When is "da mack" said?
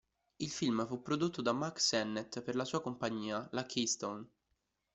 1.43-1.79